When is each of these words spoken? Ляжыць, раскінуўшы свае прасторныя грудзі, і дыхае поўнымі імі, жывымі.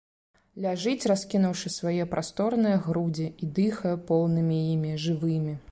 Ляжыць, 0.63 1.07
раскінуўшы 1.11 1.73
свае 1.75 2.03
прасторныя 2.15 2.81
грудзі, 2.89 3.27
і 3.45 3.53
дыхае 3.61 3.95
поўнымі 4.11 4.57
імі, 4.73 5.01
жывымі. 5.07 5.53